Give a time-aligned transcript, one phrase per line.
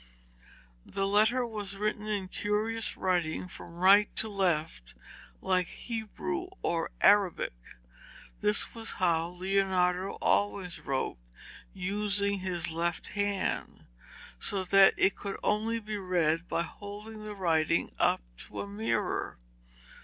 [0.83, 4.95] The letter was written in curious writing from right to left
[5.43, 7.53] like Hebrew or Arabic.
[8.41, 11.19] This was how Leonardo always wrote,
[11.71, 13.85] using his left hand,
[14.39, 19.37] so that it could only be read by holding the writing up to a mirror.